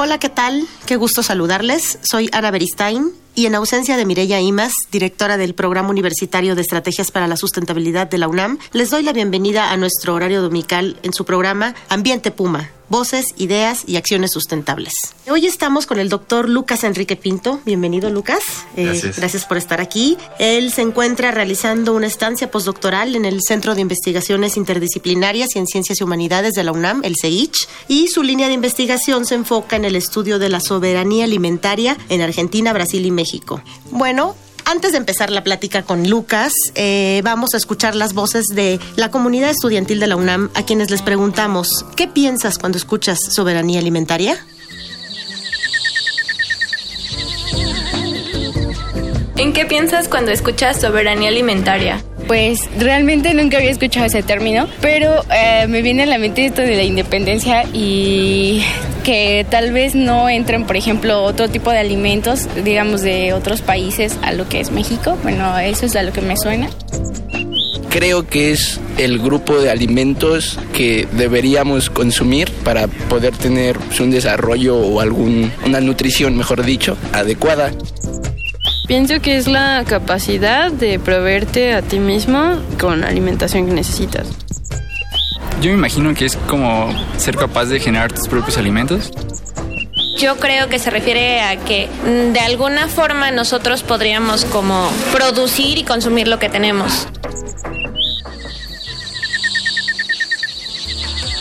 [0.00, 0.64] Hola, ¿qué tal?
[0.86, 1.98] Qué gusto saludarles.
[2.02, 7.10] Soy Ana Beristain y en ausencia de Mireya Imas, directora del Programa Universitario de Estrategias
[7.10, 11.12] para la Sustentabilidad de la UNAM, les doy la bienvenida a nuestro horario dominical en
[11.12, 14.92] su programa Ambiente Puma, voces, ideas y acciones sustentables.
[15.30, 17.60] Hoy estamos con el doctor Lucas Enrique Pinto.
[17.64, 18.42] Bienvenido, Lucas.
[18.76, 19.16] Eh, gracias.
[19.18, 20.16] gracias por estar aquí.
[20.38, 25.66] Él se encuentra realizando una estancia postdoctoral en el Centro de Investigaciones Interdisciplinarias y en
[25.66, 29.76] Ciencias y Humanidades de la UNAM, el CEICH, y su línea de investigación se enfoca
[29.76, 33.62] en el estudio de la soberanía alimentaria en Argentina, Brasil y México.
[33.90, 34.34] Bueno,
[34.68, 39.10] antes de empezar la plática con Lucas, eh, vamos a escuchar las voces de la
[39.10, 44.36] comunidad estudiantil de la UNAM a quienes les preguntamos, ¿qué piensas cuando escuchas soberanía alimentaria?
[49.36, 52.04] ¿En qué piensas cuando escuchas soberanía alimentaria?
[52.26, 56.60] Pues realmente nunca había escuchado ese término, pero eh, me viene a la mente esto
[56.60, 58.62] de la independencia y
[59.08, 64.18] que tal vez no entren, por ejemplo, otro tipo de alimentos, digamos, de otros países
[64.20, 65.16] a lo que es México.
[65.22, 66.68] Bueno, eso es a lo que me suena.
[67.88, 74.10] Creo que es el grupo de alimentos que deberíamos consumir para poder tener pues, un
[74.10, 77.72] desarrollo o algún, una nutrición, mejor dicho, adecuada.
[78.88, 84.28] Pienso que es la capacidad de proveerte a ti mismo con la alimentación que necesitas.
[85.60, 89.10] Yo me imagino que es como ser capaz de generar tus propios alimentos.
[90.16, 95.78] Yo creo que se refiere a que mm, de alguna forma nosotros podríamos como producir
[95.78, 97.08] y consumir lo que tenemos.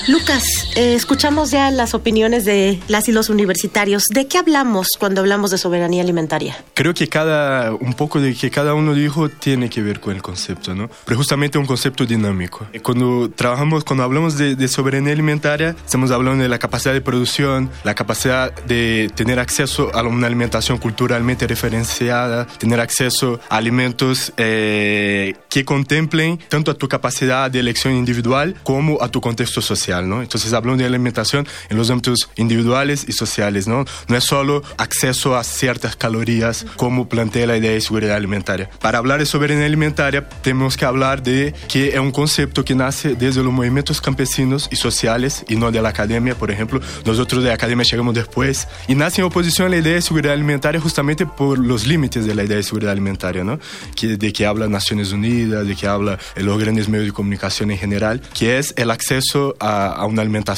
[0.08, 4.04] Lucas, eh, escuchamos ya las opiniones de las y los universitarios.
[4.14, 6.56] ¿De qué hablamos cuando hablamos de soberanía alimentaria?
[6.76, 10.22] Creo que cada, un poco de que cada uno dijo tiene que ver con el
[10.22, 10.88] concepto, ¿no?
[11.04, 12.68] Pero justamente un concepto dinámico.
[12.84, 17.72] Cuando trabajamos, cuando hablamos de, de soberanía alimentaria, estamos hablando de la capacidad de producción,
[17.84, 25.36] la capacidad de tener acceso a una alimentación culturalmente referenciada, tener acceso a alimentos eh,
[25.50, 30.08] que contemplen tanto a tu capacidad de elección individual como a tu contexto social.
[30.08, 30.22] ¿no?
[30.22, 33.86] Entonces hablamos de alimentación en los ámbitos individuales y sociales, ¿no?
[34.08, 38.70] No es solo acceso a ciertas calorías como plantea la idea de seguridad alimentaria.
[38.82, 43.16] Para hablar de soberanía alimentaria tenemos que hablar de que es un concepto que nace
[43.16, 46.82] desde los movimientos campesinos y sociales y no de la academia, por ejemplo.
[47.06, 50.34] Nosotros de la academia llegamos después y nace en oposición a la idea de seguridad
[50.34, 53.60] alimentaria justamente por los límites de la idea de seguridad alimentaria, ¿no?
[53.96, 57.78] Que, de que habla Naciones Unidas, de que habla los grandes medios de comunicación en
[57.78, 60.57] general, que es el acceso a a, una alimentación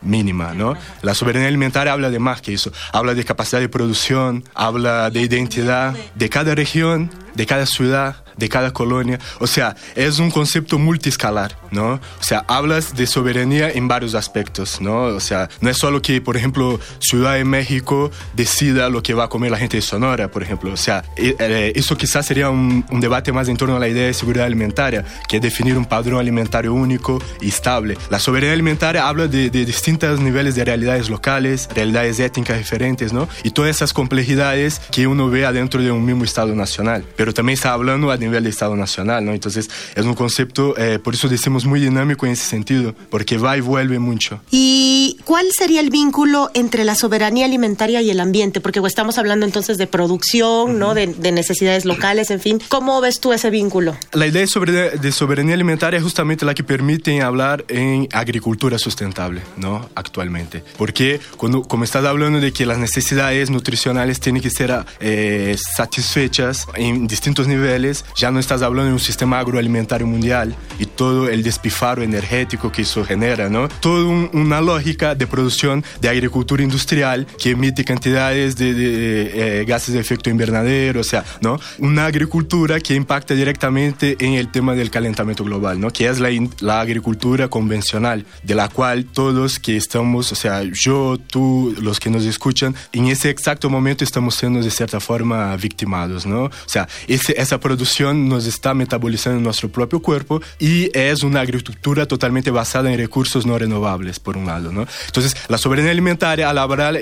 [0.00, 0.74] mínima, ¿no?
[1.02, 5.20] La soberanía alimentaria habla de más que eso, habla de capacidad de producción, habla de
[5.20, 9.18] identidad de cada región, de cada ciudad, de cada colonia.
[9.40, 11.94] O sea, es un concepto multiscalar, ¿no?
[11.94, 15.04] O sea, hablas de soberanía en varios aspectos, ¿no?
[15.04, 19.24] O sea, no es solo que, por ejemplo, Ciudad de México decida lo que va
[19.24, 20.72] a comer la gente de Sonora, por ejemplo.
[20.72, 24.14] O sea, eh, eso quizás sería un, debate más en torno a la idea de
[24.14, 27.96] seguridad alimentaria, que es definir un padrón alimentario único y estable.
[28.10, 33.28] La soberanía alimentaria habla de, distintos niveles de realidades locales, realidades étnicas diferentes, ¿no?
[33.44, 37.04] Y todas esas complejidades que uno ve adentro de un mismo Estado nacional.
[37.32, 39.32] También está hablando a nivel de Estado nacional, ¿no?
[39.32, 43.56] Entonces es un concepto, eh, por eso decimos muy dinámico en ese sentido, porque va
[43.56, 44.40] y vuelve mucho.
[44.50, 48.60] ¿Y cuál sería el vínculo entre la soberanía alimentaria y el ambiente?
[48.60, 50.78] Porque estamos hablando entonces de producción, uh -huh.
[50.78, 50.94] ¿no?
[50.94, 52.60] De, de, necesidades locales, en fin.
[52.68, 53.96] ¿Cómo ves tú ese vínculo?
[54.12, 59.42] La idea sobre, de soberanía alimentaria es justamente la que permite hablar en agricultura sustentable,
[59.56, 59.88] ¿no?
[59.94, 60.62] Actualmente.
[60.76, 66.66] Porque cuando, como estás hablando de que las necesidades nutricionales tienen que ser eh, satisfechas
[66.74, 71.42] en distintos niveles, ya no estás hablando de un sistema agroalimentario mundial y todo el
[71.42, 73.68] despifaro energético que eso genera, ¿no?
[73.80, 79.64] Toda un, una lógica de producción de agricultura industrial que emite cantidades de, de eh,
[79.64, 81.58] gases de efecto invernadero, o sea, ¿no?
[81.78, 85.90] Una agricultura que impacta directamente en el tema del calentamiento global, ¿no?
[85.90, 86.28] Que es la,
[86.60, 92.10] la agricultura convencional, de la cual todos que estamos, o sea, yo, tú, los que
[92.10, 96.44] nos escuchan, en ese exacto momento estamos siendo de cierta forma victimados, ¿no?
[96.44, 102.06] O sea, esa producción nos está metabolizando en nuestro propio cuerpo y es una agricultura
[102.06, 104.72] totalmente basada en recursos no renovables, por un lado.
[104.72, 104.86] ¿no?
[105.06, 106.98] Entonces, la soberanía alimentaria al hablar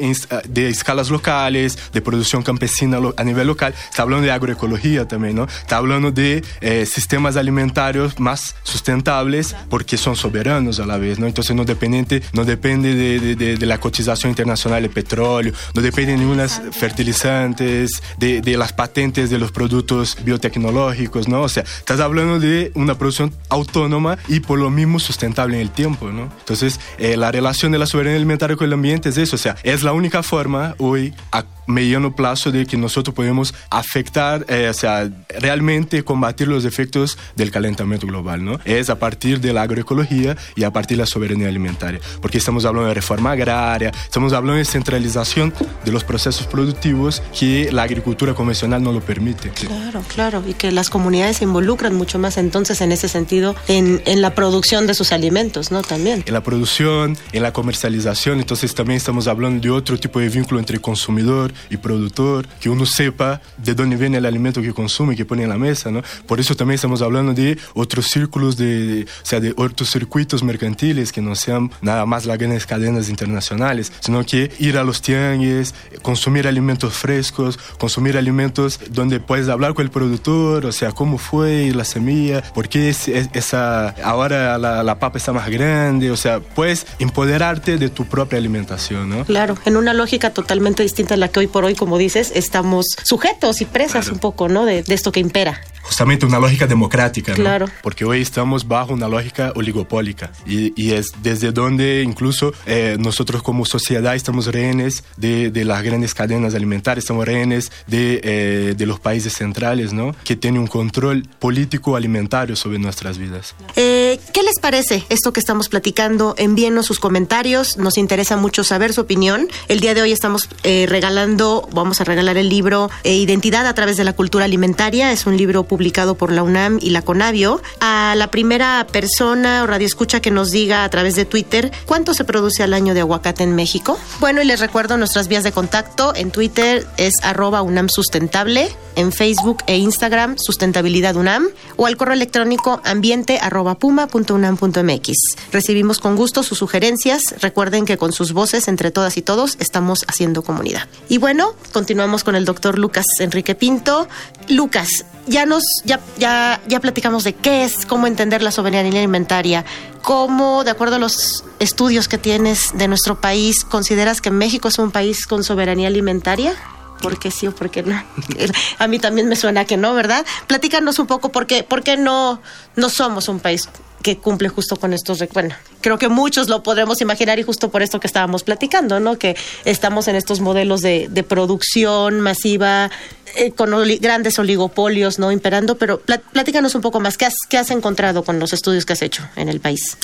[0.49, 5.45] de escalas locales, de producción campesina a nivel local, está hablando de agroecología también, ¿no?
[5.45, 11.19] está hablando de eh, sistemas alimentarios más sustentables porque son soberanos a la vez.
[11.19, 11.27] ¿no?
[11.27, 16.13] Entonces, no, dependiente, no depende de, de, de la cotización internacional de petróleo, no depende
[16.13, 19.94] de ninguna fertilizantes, de, de las patentes de los productos
[20.25, 21.43] biotecnológicos, ¿no?
[21.43, 25.71] O sea, estás hablando de una producción autónoma y por lo mismo sustentable en el
[25.71, 26.31] tiempo, ¿no?
[26.39, 29.57] Entonces, eh, la relación de la soberanía alimentaria con el ambiente es eso, o sea,
[29.63, 34.75] es la única forma hoy a mediano plazo de que nosotros podemos afectar, eh, o
[34.75, 38.61] sea, realmente combatir los efectos del calentamiento global, ¿no?
[38.65, 42.65] Es a partir de la agroecología y a partir de la soberanía alimentaria, porque estamos
[42.65, 45.53] hablando de reforma agraria, estamos hablando de centralización
[45.85, 49.51] de los procesos productivos que la agricultura convencional no lo permite.
[49.51, 54.03] Claro, claro, y que las comunidades se involucran mucho más entonces en ese sentido en,
[54.07, 55.83] en la producción de sus alimentos, ¿no?
[55.83, 56.23] También.
[56.27, 60.61] En la producción, en la comercialización, entonces también estamos hablando de otro tipo de vínculo
[60.61, 65.25] entre consumidor y productor, que uno sepa de dónde viene el alimento que consume que
[65.25, 66.03] pone en la mesa, ¿no?
[66.27, 71.13] Por eso también estamos hablando de otros círculos, de, o sea, de otros circuitos mercantiles
[71.13, 75.75] que no sean nada más las grandes cadenas internacionales, sino que ir a los tianguis,
[76.03, 81.73] consumir alimentos frescos, consumir alimentos donde puedes hablar con el productor, o sea, cómo fue
[81.75, 86.41] la semilla, por qué es, esa, ahora la, la, papa está más grande, o sea,
[86.41, 89.25] puedes empoderarte de tu propia alimentación, ¿no?
[89.25, 92.87] Claro, en una lógica totalmente distinta a la que hoy por hoy, como dices, estamos
[93.03, 94.65] sujetos y presas un poco, ¿no?
[94.65, 97.37] De, de esto que impera justamente una lógica democrática, ¿no?
[97.37, 97.67] Claro.
[97.83, 103.43] Porque hoy estamos bajo una lógica oligopólica y, y es desde donde incluso eh, nosotros
[103.43, 108.87] como sociedad estamos rehenes de, de, las grandes cadenas alimentarias, estamos rehenes de, eh, de,
[108.87, 110.15] los países centrales, ¿no?
[110.25, 113.55] Que tienen un control político alimentario sobre nuestras vidas.
[113.77, 116.35] Eh, ¿Qué les parece esto que estamos platicando?
[116.39, 119.49] Envíenos sus comentarios, nos interesa mucho saber su opinión.
[119.69, 124.05] El día de hoy estamos regalando, vamos a regalar el libro Identidad a través de
[124.05, 128.31] la cultura alimentaria, es un libro publicado por la UNAM y la CONAVIO, a la
[128.31, 132.75] primera persona o radioescucha que nos diga a través de Twitter cuánto se produce al
[132.75, 133.99] año de aguacate en México.
[134.21, 136.15] Bueno, y les recuerdo nuestras vías de contacto.
[136.15, 142.15] En Twitter es arroba UNAM Sustentable, en Facebook e Instagram Sustentabilidad UNAM o al correo
[142.15, 145.13] electrónico ambiente arroba puma unam mx.
[145.51, 147.35] Recibimos con gusto sus sugerencias.
[147.41, 150.87] Recuerden que con sus voces, entre todas y todos, estamos haciendo comunidad.
[151.09, 154.07] Y bueno, continuamos con el doctor Lucas Enrique Pinto.
[154.49, 159.65] Lucas, ya nos ya, ya, ya platicamos de qué es, cómo entender la soberanía alimentaria,
[160.03, 164.79] cómo, de acuerdo a los estudios que tienes de nuestro país, consideras que México es
[164.79, 166.55] un país con soberanía alimentaria.
[167.01, 168.03] ¿Por qué sí o por qué no?
[168.79, 170.25] A mí también me suena que no, ¿verdad?
[170.47, 172.41] Platícanos un poco por qué, por qué no,
[172.77, 173.69] no somos un país
[174.03, 177.83] que cumple justo con estos bueno creo que muchos lo podremos imaginar y justo por
[177.83, 179.37] esto que estábamos platicando no que
[179.67, 182.91] estamos en estos modelos de, producción masiva
[183.37, 187.59] eh, con oli grandes oligopolios no imperando pero platícanos un poco más ¿qué has, qué
[187.59, 189.99] has encontrado con los estudios que has hecho en el país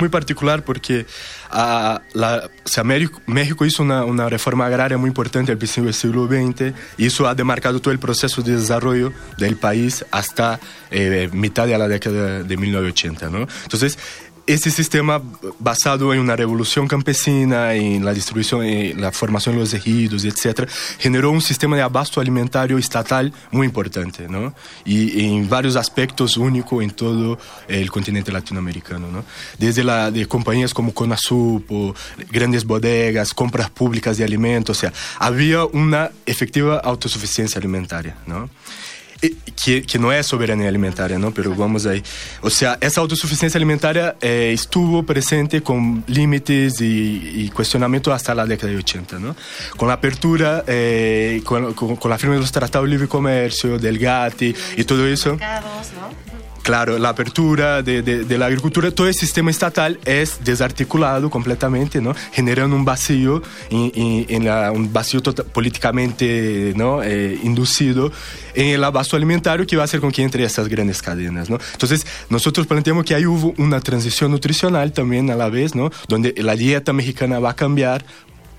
[0.00, 1.06] muy particular porque
[1.52, 5.94] uh, la, o sea, México, hizo una, una, reforma agraria muy importante al principio del
[5.94, 10.60] siglo XX y eso ha demarcado todo el proceso de desarrollo del país hasta
[10.90, 13.30] eh, mitad de la década de 1980.
[13.30, 13.46] ¿no?
[13.64, 13.98] Entonces,
[14.52, 15.22] este sistema
[15.58, 20.68] basado en una revolución campesina, en la distribución, en la formación de los ejidos, etc.,
[20.98, 24.54] generó un sistema de abasto alimentario estatal muy importante, ¿no?
[24.84, 27.38] Y en varios aspectos único en todo
[27.68, 29.24] el continente latinoamericano, ¿no?
[29.58, 31.94] Desde la de compañías como Conasup, o
[32.30, 38.50] grandes bodegas, compras públicas de alimentos, o sea, había una efectiva autosuficiencia alimentaria, ¿no?
[39.20, 41.32] Que, que, no es soberanía alimentaria, ¿no?
[41.32, 42.02] Pero vamos ahí.
[42.42, 48.72] O sea, esa autosuficiencia alimentaria estuvo presente con límites y, y, cuestionamiento hasta la década
[48.72, 49.36] de 80, ¿no?
[49.76, 50.64] Con la apertura,
[51.44, 54.42] con, la firma de los tratados de libre comercio, del GATT
[54.76, 55.36] y todo eso.
[56.62, 62.00] Claro, la apertura de, de, de, la agricultura, todo el sistema estatal es desarticulado completamente,
[62.00, 62.14] ¿no?
[62.32, 67.02] Generando un vacío, en, en, en la, un vacío total, políticamente ¿no?
[67.02, 68.12] Eh, inducido
[68.54, 71.58] en el abasto alimentario que va a hacer con que entre estas grandes cadenas, ¿no?
[71.72, 75.90] Entonces, nosotros planteamos que ahí hubo una transición nutricional también a la vez, ¿no?
[76.08, 78.04] Donde la dieta mexicana va a cambiar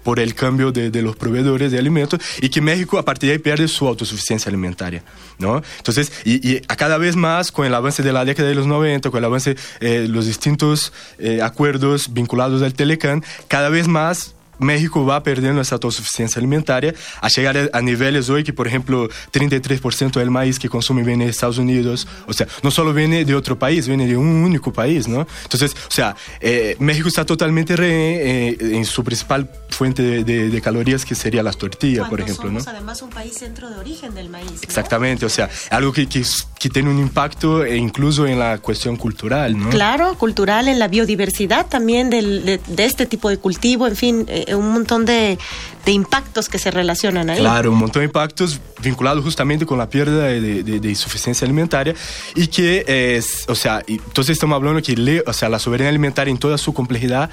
[0.03, 3.33] por el cambio de, de, los proveedores de alimentos y que México a partir de
[3.33, 5.03] ahí pierde su autosuficiencia alimentaria,
[5.39, 5.61] ¿no?
[5.77, 8.67] Entonces, y, y a cada vez más con el avance de la década de los
[8.67, 13.87] 90, con el avance de eh, los distintos eh, acuerdos vinculados al Telecan, cada vez
[13.87, 18.67] más México va perdiendo esa autosuficiencia alimentaria a llegar a, a niveles hoy que, por
[18.67, 22.07] ejemplo, 33% del maíz que consume viene de Estados Unidos.
[22.27, 25.27] O sea, no solo viene de otro país, viene de un único país, ¿no?
[25.43, 30.49] Entonces, o sea, eh, México está totalmente re, eh, en su principal fuente de, de-
[30.49, 32.71] de calorías, que sería las tortillas, por ejemplo, somos ¿no?
[32.71, 34.51] además un país centro de origen del maíz.
[34.51, 34.57] ¿no?
[34.61, 36.23] Exactamente, o sea, algo que, que,
[36.59, 39.69] que tiene un impacto eh, incluso en la cuestión cultural, ¿no?
[39.69, 44.25] Claro, cultural, en la biodiversidad también del- de, de este tipo de cultivo, en fin,
[44.27, 45.37] eh, un montón de,
[45.85, 47.39] de impactos que se relacionan ahí.
[47.39, 51.93] Claro, un montón de impactos vinculados justamente con la pérdida de, de- de insuficiencia alimentaria
[52.35, 52.83] y que,
[53.17, 56.73] es, o sea, entonces estamos hablando que o sea, la soberanía alimentaria en toda su
[56.73, 57.29] complejidad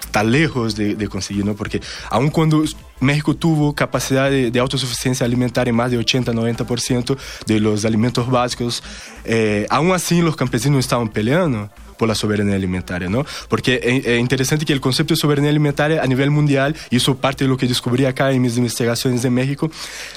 [0.00, 1.54] está lejos de, de conseguir, ¿no?
[1.54, 1.80] Porque
[2.10, 2.62] aun cuando
[3.00, 7.16] México tuvo capacidad de, de autosuficiencia alimentaria en más de 80-90%
[7.46, 8.82] de los alimentos básicos,
[9.24, 13.24] eh, aún así los campesinos estaban peleando por la soberanía alimentaria, ¿no?
[13.48, 17.16] Porque es es interesante que el concepto de soberanía alimentaria a nivel mundial, y eso
[17.16, 19.70] parte de lo que descubrí acá en mis investigaciones de México,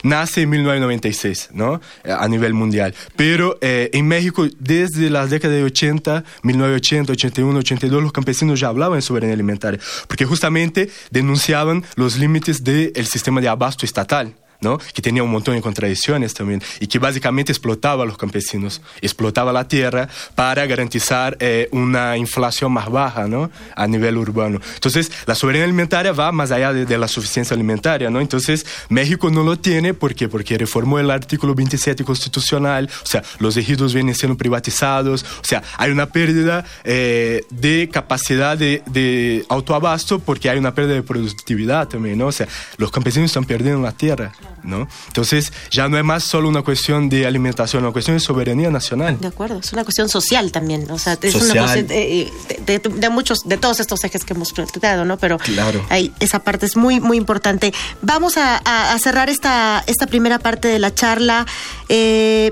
[0.03, 1.81] nace en 1996, ¿no?
[2.03, 2.93] Eh, A nivel mundial.
[3.15, 8.67] Pero eh, en México, desde las décadas de 80, 1980, 81, 82, los campesinos ya
[8.67, 14.34] hablaban de soberanía alimentaria, porque justamente denunciaban los límites del sistema de abasto estatal.
[14.61, 14.77] ¿No?
[14.77, 19.53] que tenía un montón de contradicciones también y que básicamente explotaba a los campesinos, explotaba
[19.53, 23.49] la tierra para garantizar eh, una inflación más baja ¿no?
[23.75, 24.59] a nivel urbano.
[24.75, 28.09] Entonces, la soberanía alimentaria va más allá de, de la suficiencia alimentaria.
[28.09, 28.19] ¿no?
[28.19, 30.27] Entonces, México no lo tiene ¿por qué?
[30.27, 35.63] porque reformó el artículo 27 constitucional, o sea, los ejidos vienen siendo privatizados, o sea,
[35.77, 41.87] hay una pérdida eh, de capacidad de, de autoabasto porque hay una pérdida de productividad
[41.87, 42.27] también, ¿no?
[42.27, 42.47] O sea,
[42.77, 44.87] los campesinos están perdiendo la tierra, ¿no?
[45.07, 49.17] Entonces, ya no es más solo una cuestión de alimentación, una cuestión de soberanía nacional.
[49.19, 51.51] De acuerdo, es una cuestión social también, o sea, es Social.
[51.51, 52.31] una cuestión de,
[52.65, 55.17] de- de- de muchos, de todos estos ejes que hemos platicado, ¿no?
[55.17, 55.85] Pero Claro.
[55.89, 57.73] ahí, esa parte es muy, muy importante.
[58.01, 61.45] Vamos a, a- a cerrar esta, esta primera parte de la charla.
[61.89, 62.51] Eh,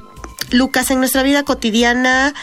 [0.51, 2.33] Lucas, en nuestra vida cotidiana,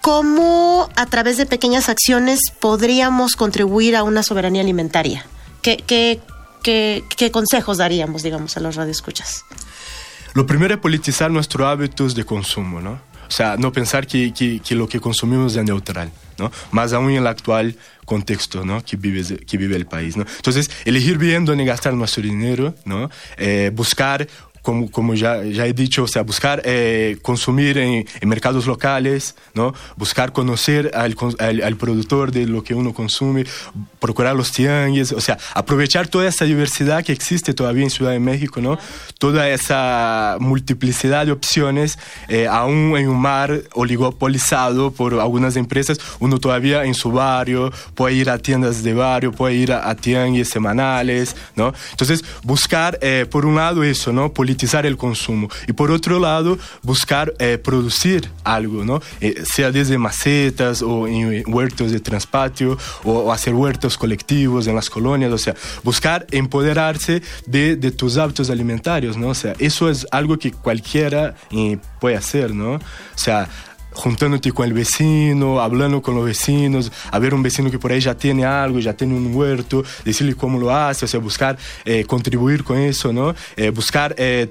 [0.00, 5.24] ¿cómo a través de pequeñas acciones podríamos contribuir a una soberanía alimentaria?
[5.62, 6.20] ¿Qué, qué,
[6.64, 9.44] qué, consejos daríamos, digamos, a los radioescuchas?
[10.34, 12.92] Lo primero es politizar nuestros hábitos de consumo, ¿no?
[13.26, 16.50] O sea, no pensar que, lo que consumimos es neutral, ¿no?
[16.72, 18.84] Más aún en el actual contexto, ¿no?
[18.84, 20.24] Que vive, que vive el país, ¿no?
[20.36, 23.10] Entonces, elegir bien dónde gastar nuestro dinero, ¿no?
[23.36, 24.26] Eh, buscar
[24.64, 29.36] como, como ya, ya he dicho, o sea, buscar eh, consumir en, en mercados locales,
[29.52, 29.74] ¿no?
[29.96, 33.44] Buscar conocer al, al, al productor de lo que uno consume,
[34.00, 38.20] procurar los tianguis, o sea, aprovechar toda esa diversidad que existe todavía en Ciudad de
[38.20, 38.78] México, ¿no?
[39.18, 46.38] Toda esa multiplicidad de opciones, eh, aún en un mar oligopolizado por algunas empresas, uno
[46.38, 50.48] todavía en su barrio puede ir a tiendas de barrio, puede ir a, a tianguis
[50.48, 51.74] semanales, ¿no?
[51.90, 54.32] Entonces, buscar, eh, por un lado, eso, ¿no?
[54.54, 55.48] Politizar el consumo.
[55.66, 59.00] Y por otro lado, buscar eh, producir algo, ¿no?
[59.20, 64.88] Eh, sea desde macetas o en huertos de transpatio o, hacer huertos colectivos en las
[64.90, 69.30] colonias, o sea, buscar empoderarse de, de tus hábitos alimentarios, ¿no?
[69.30, 72.74] O sea, eso es algo que cualquiera eh, puede hacer, ¿no?
[72.74, 72.80] O
[73.16, 73.48] sea,
[73.94, 78.00] juntándote con el vecino, hablando con los vecinos, a ver un vecino que por ahí
[78.00, 82.04] ya tiene algo, ya tiene un huerto, decirle cómo lo hace, o sea, buscar eh,
[82.04, 83.34] contribuir con eso, ¿no?
[83.56, 84.48] Eh, buscar eh,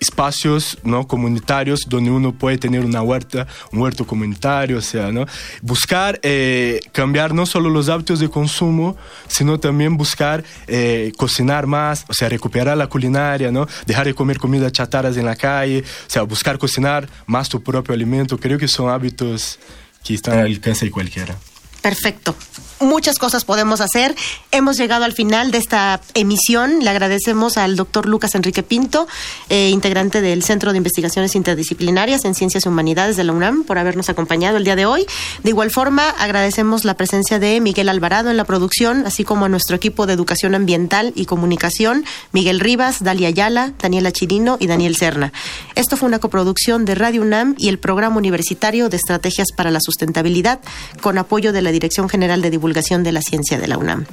[0.00, 5.26] espacios no comunitarios donde uno puede tener una huerta, un huerto comunitario, o sea, ¿no?
[5.62, 8.96] Buscar eh, cambiar no solo los hábitos de consumo,
[9.28, 13.66] sino también buscar eh, cocinar más, o sea, recuperar la culinaria, ¿no?
[13.86, 17.94] Dejar de comer comidas chatarras en la calle, o sea, buscar cocinar más tu propio
[17.94, 18.38] alimento.
[18.38, 19.58] Creo que son hábitos
[20.04, 21.36] que están al alcance de cualquiera.
[21.82, 22.34] Perfecto.
[22.80, 24.14] Muchas cosas podemos hacer.
[24.50, 26.80] Hemos llegado al final de esta emisión.
[26.84, 29.08] Le agradecemos al doctor Lucas Enrique Pinto,
[29.48, 33.78] eh, integrante del Centro de Investigaciones Interdisciplinarias en Ciencias y Humanidades de la UNAM, por
[33.78, 35.06] habernos acompañado el día de hoy.
[35.42, 39.48] De igual forma, agradecemos la presencia de Miguel Alvarado en la producción, así como a
[39.48, 44.96] nuestro equipo de Educación Ambiental y Comunicación, Miguel Rivas, Dalia Ayala, Daniela Chirino y Daniel
[44.96, 45.32] Cerna.
[45.76, 49.80] Esto fue una coproducción de Radio UNAM y el Programa Universitario de Estrategias para la
[49.80, 50.60] Sustentabilidad,
[51.00, 54.06] con apoyo de la Dirección General de Divulgación de la Ciencia de la UNAM.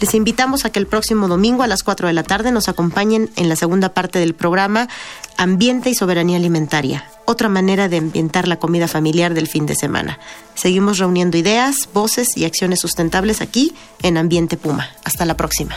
[0.00, 3.30] Les invitamos a que el próximo domingo a las 4 de la tarde nos acompañen
[3.36, 4.88] en la segunda parte del programa
[5.38, 10.18] Ambiente y Soberanía Alimentaria, otra manera de ambientar la comida familiar del fin de semana.
[10.54, 14.90] Seguimos reuniendo ideas, voces y acciones sustentables aquí en Ambiente Puma.
[15.04, 15.76] Hasta la próxima.